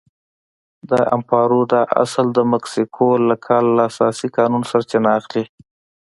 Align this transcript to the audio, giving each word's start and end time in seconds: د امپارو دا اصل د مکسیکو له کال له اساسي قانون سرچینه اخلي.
د 0.89 0.91
امپارو 1.15 1.61
دا 1.73 1.81
اصل 2.03 2.25
د 2.37 2.39
مکسیکو 2.53 3.09
له 3.27 3.35
کال 3.45 3.65
له 3.75 3.81
اساسي 3.89 4.27
قانون 4.37 4.63
سرچینه 4.71 5.09
اخلي. 5.19 5.43